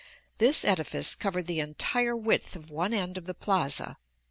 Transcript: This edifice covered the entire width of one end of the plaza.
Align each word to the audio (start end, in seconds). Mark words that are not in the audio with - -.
This 0.39 0.65
edifice 0.65 1.13
covered 1.13 1.45
the 1.45 1.59
entire 1.59 2.15
width 2.17 2.55
of 2.55 2.71
one 2.71 2.91
end 2.91 3.19
of 3.19 3.27
the 3.27 3.35
plaza. 3.35 3.99